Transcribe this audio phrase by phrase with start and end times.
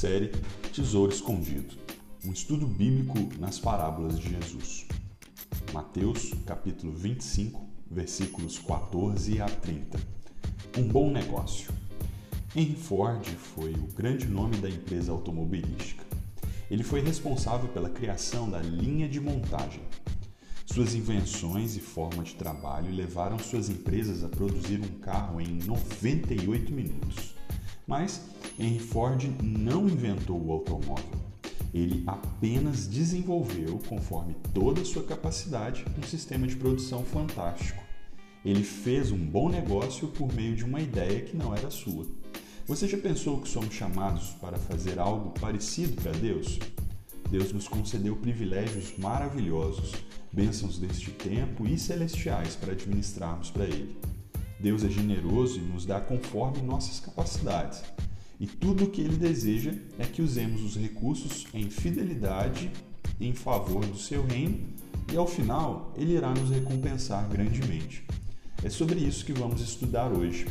[0.00, 0.28] série
[0.72, 1.76] Tesouro Escondido,
[2.24, 4.86] um estudo bíblico nas parábolas de Jesus.
[5.74, 10.00] Mateus, capítulo 25, versículos 14 a 30.
[10.78, 11.70] Um bom negócio.
[12.56, 16.02] Henry Ford foi o grande nome da empresa automobilística.
[16.70, 19.82] Ele foi responsável pela criação da linha de montagem.
[20.64, 26.72] Suas invenções e forma de trabalho levaram suas empresas a produzir um carro em 98
[26.72, 27.38] minutos.
[27.90, 28.20] Mas
[28.56, 31.18] Henry Ford não inventou o automóvel.
[31.74, 37.82] Ele apenas desenvolveu, conforme toda a sua capacidade, um sistema de produção fantástico.
[38.44, 42.06] Ele fez um bom negócio por meio de uma ideia que não era sua.
[42.64, 46.60] Você já pensou que somos chamados para fazer algo parecido para Deus?
[47.28, 49.94] Deus nos concedeu privilégios maravilhosos,
[50.32, 53.96] bênçãos deste tempo e celestiais para administrarmos para Ele.
[54.60, 57.82] Deus é generoso e nos dá conforme nossas capacidades.
[58.38, 62.70] E tudo o que Ele deseja é que usemos os recursos em fidelidade
[63.20, 64.66] em favor do seu reino
[65.12, 68.06] e ao final Ele irá nos recompensar grandemente.
[68.62, 70.46] É sobre isso que vamos estudar hoje,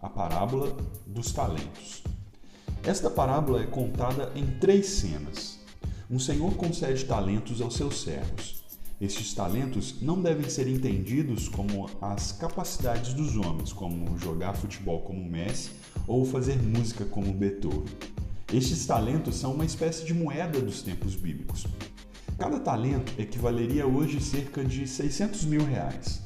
[0.00, 2.02] a parábola dos talentos.
[2.82, 5.58] Esta parábola é contada em três cenas.
[6.08, 8.59] Um senhor concede talentos aos seus servos.
[9.00, 15.24] Estes talentos não devem ser entendidos como as capacidades dos homens, como jogar futebol como
[15.24, 15.70] Messi
[16.06, 17.86] ou fazer música como Beethoven.
[18.52, 21.66] Estes talentos são uma espécie de moeda dos tempos bíblicos.
[22.36, 26.20] Cada talento equivaleria hoje cerca de 600 mil reais.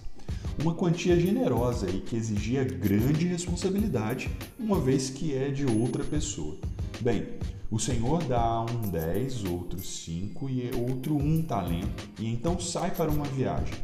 [0.60, 6.58] Uma quantia generosa e que exigia grande responsabilidade, uma vez que é de outra pessoa.
[7.00, 7.26] Bem,
[7.70, 13.10] o Senhor dá um dez, outro cinco e outro um talento, e então sai para
[13.10, 13.74] uma viagem.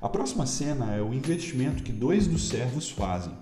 [0.00, 3.32] A próxima cena é o investimento que dois dos servos fazem,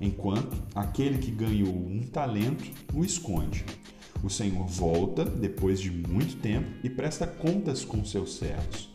[0.00, 3.64] enquanto aquele que ganhou um talento o esconde.
[4.22, 8.90] O Senhor volta, depois de muito tempo, e presta contas com seus servos.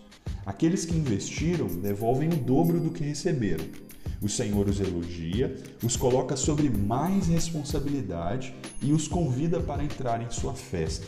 [0.46, 3.66] Aqueles que investiram devolvem o dobro do que receberam
[4.22, 10.30] o Senhor os elogia, os coloca sobre mais responsabilidade e os convida para entrar em
[10.30, 11.08] sua festa.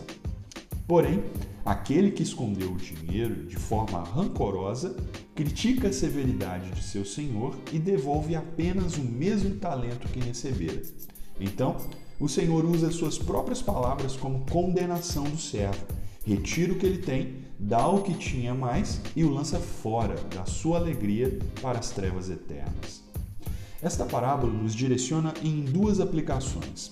[0.88, 1.24] Porém,
[1.64, 4.96] aquele que escondeu o dinheiro de forma rancorosa
[5.36, 10.82] critica a severidade de seu senhor e devolve apenas o mesmo talento que recebera.
[11.40, 11.78] Então,
[12.20, 15.86] o senhor usa suas próprias palavras como condenação do servo.
[16.30, 20.46] Retira o que ele tem, dá o que tinha mais e o lança fora da
[20.46, 23.04] sua alegria para as trevas eternas.
[23.82, 26.92] Esta parábola nos direciona em duas aplicações.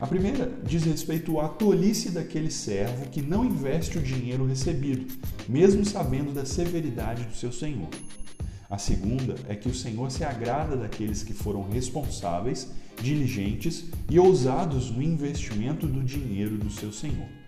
[0.00, 5.06] A primeira diz respeito à tolice daquele servo que não investe o dinheiro recebido,
[5.48, 7.90] mesmo sabendo da severidade do seu senhor.
[8.68, 14.90] A segunda é que o Senhor se agrada daqueles que foram responsáveis, diligentes e ousados
[14.90, 17.43] no investimento do dinheiro do seu Senhor.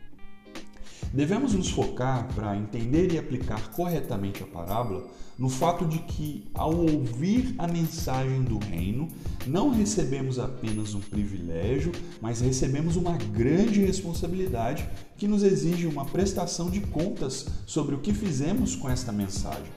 [1.13, 5.07] Devemos nos focar para entender e aplicar corretamente a parábola
[5.39, 9.09] no fato de que, ao ouvir a mensagem do reino,
[9.47, 16.71] não recebemos apenas um privilégio, mas recebemos uma grande responsabilidade que nos exige uma prestação
[16.71, 19.73] de contas sobre o que fizemos com esta mensagem.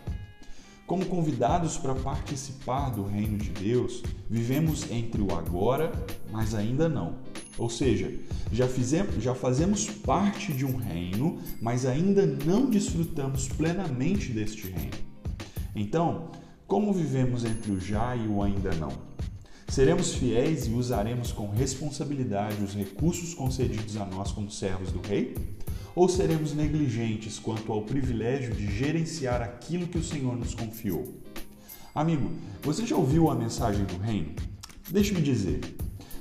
[0.87, 5.91] Como convidados para participar do reino de Deus, vivemos entre o agora,
[6.31, 7.28] mas ainda não.
[7.59, 8.11] Ou seja,
[8.51, 14.97] já, fizemos, já fazemos parte de um reino, mas ainda não desfrutamos plenamente deste reino.
[15.75, 16.31] Então,
[16.65, 18.91] como vivemos entre o já e o ainda não?
[19.67, 25.35] Seremos fiéis e usaremos com responsabilidade os recursos concedidos a nós como servos do rei?
[25.95, 31.19] Ou seremos negligentes quanto ao privilégio de gerenciar aquilo que o Senhor nos confiou?
[31.93, 32.31] Amigo,
[32.63, 34.33] você já ouviu a mensagem do Reino?
[34.89, 35.59] Deixe-me dizer: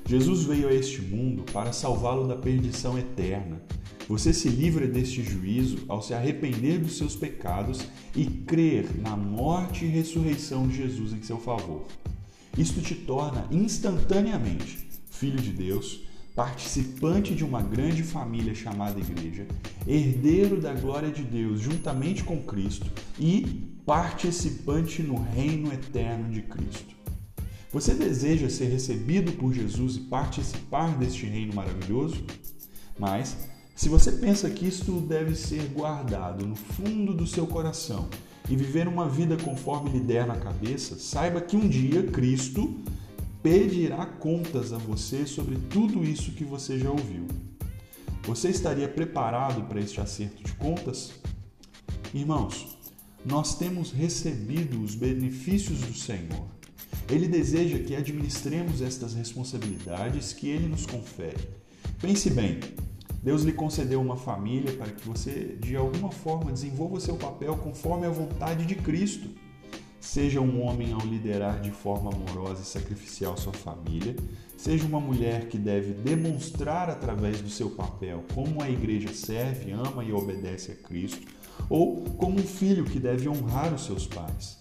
[0.09, 3.61] Jesus veio a este mundo para salvá-lo da perdição eterna.
[4.09, 7.87] Você se livra deste juízo ao se arrepender dos seus pecados
[8.17, 11.85] e crer na morte e ressurreição de Jesus em seu favor.
[12.57, 16.01] Isto te torna instantaneamente filho de Deus
[16.35, 19.47] participante de uma grande família chamada Igreja,
[19.87, 22.91] herdeiro da glória de Deus juntamente com Cristo
[23.21, 23.45] e
[23.85, 26.98] participante no reino eterno de Cristo.
[27.71, 32.25] Você deseja ser recebido por Jesus e participar deste reino maravilhoso?
[32.99, 33.37] Mas,
[33.77, 38.09] se você pensa que isto deve ser guardado no fundo do seu coração
[38.49, 42.75] e viver uma vida conforme lhe der na cabeça, saiba que um dia Cristo
[43.43, 47.27] pedirá contas a você sobre tudo isso que você já ouviu.
[48.25, 51.13] Você estaria preparado para este acerto de contas?
[52.15, 52.79] Irmãos,
[53.25, 56.58] nós temos recebido os benefícios do Senhor.
[57.11, 61.49] Ele deseja que administremos estas responsabilidades que ele nos confere.
[62.01, 62.61] Pense bem,
[63.23, 68.07] Deus lhe concedeu uma família para que você, de alguma forma, desenvolva seu papel conforme
[68.07, 69.29] a vontade de Cristo.
[70.01, 74.15] Seja um homem ao liderar de forma amorosa e sacrificial sua família,
[74.57, 80.05] seja uma mulher que deve demonstrar através do seu papel como a igreja serve, ama
[80.05, 81.27] e obedece a Cristo,
[81.69, 84.59] ou como um filho que deve honrar os seus pais.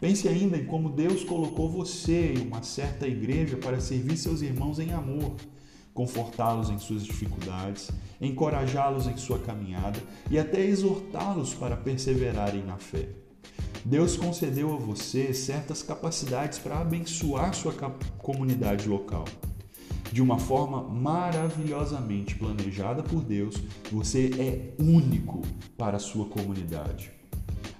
[0.00, 4.78] Pense ainda em como Deus colocou você em uma certa igreja para servir seus irmãos
[4.78, 5.36] em amor
[6.00, 10.00] confortá-los em suas dificuldades, encorajá-los em sua caminhada
[10.30, 13.08] e até exortá-los para perseverarem na fé.
[13.84, 17.72] Deus concedeu a você certas capacidades para abençoar sua
[18.18, 19.24] comunidade local.
[20.12, 23.54] De uma forma maravilhosamente planejada por Deus,
[23.90, 25.40] você é único
[25.78, 27.19] para a sua comunidade.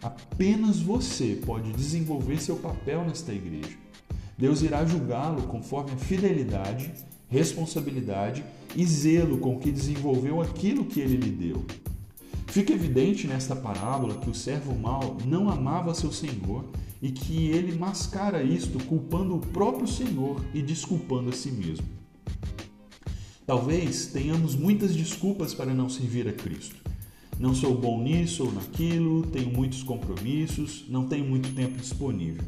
[0.02, 3.76] Apenas você pode desenvolver seu papel nesta igreja.
[4.38, 6.90] Deus irá julgá-lo conforme a fidelidade
[7.30, 8.44] responsabilidade
[8.74, 11.64] e zelo com que desenvolveu aquilo que ele lhe deu.
[12.48, 16.64] Fica evidente nesta parábola que o servo mau não amava seu senhor
[17.00, 21.86] e que ele mascara isto culpando o próprio senhor e desculpando a si mesmo.
[23.46, 26.76] Talvez tenhamos muitas desculpas para não servir a Cristo.
[27.40, 32.44] Não sou bom nisso ou naquilo, tenho muitos compromissos, não tenho muito tempo disponível.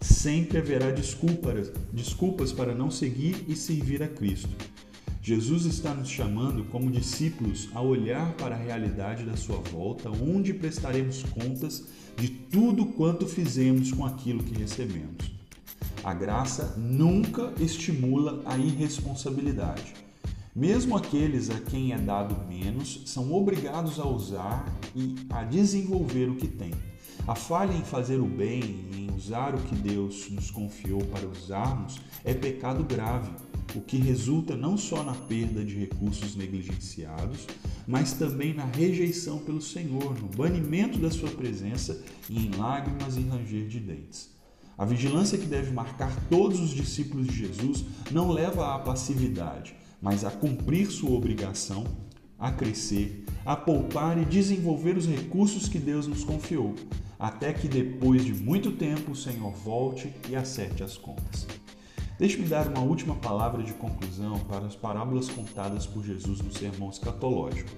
[0.00, 4.48] Sempre haverá desculpas, desculpas para não seguir e servir a Cristo.
[5.20, 10.54] Jesus está nos chamando como discípulos a olhar para a realidade da sua volta, onde
[10.54, 11.84] prestaremos contas
[12.16, 15.34] de tudo quanto fizemos com aquilo que recebemos.
[16.02, 20.03] A graça nunca estimula a irresponsabilidade.
[20.56, 26.36] Mesmo aqueles a quem é dado menos são obrigados a usar e a desenvolver o
[26.36, 26.70] que têm.
[27.26, 28.62] A falha em fazer o bem
[28.92, 33.32] e em usar o que Deus nos confiou para usarmos é pecado grave,
[33.74, 37.48] o que resulta não só na perda de recursos negligenciados,
[37.84, 43.22] mas também na rejeição pelo Senhor, no banimento da sua presença e em lágrimas e
[43.22, 44.30] ranger de dentes.
[44.78, 49.74] A vigilância que deve marcar todos os discípulos de Jesus não leva à passividade,
[50.04, 51.82] mas a cumprir sua obrigação,
[52.38, 56.74] a crescer, a poupar e desenvolver os recursos que Deus nos confiou,
[57.18, 61.46] até que depois de muito tempo o Senhor volte e acerte as contas.
[62.18, 66.90] Deixe-me dar uma última palavra de conclusão para as parábolas contadas por Jesus no sermão
[66.90, 67.70] escatológico.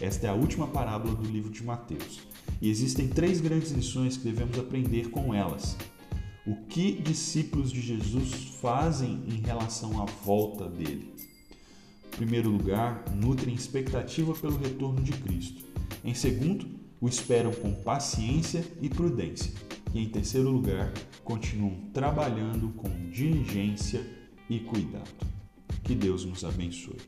[0.00, 2.18] Esta é a última parábola do livro de Mateus,
[2.60, 5.76] e existem três grandes lições que devemos aprender com elas.
[6.44, 11.19] O que discípulos de Jesus fazem em relação à volta dele?
[12.20, 15.64] Primeiro lugar, nutrem expectativa pelo retorno de Cristo.
[16.04, 16.66] Em segundo,
[17.00, 19.50] o esperam com paciência e prudência.
[19.94, 20.92] E em terceiro lugar,
[21.24, 24.06] continuam trabalhando com diligência
[24.50, 25.08] e cuidado.
[25.82, 26.98] Que Deus nos abençoe.